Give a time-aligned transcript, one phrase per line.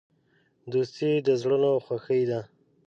[0.71, 2.39] دوستي د زړونو خوښي ده.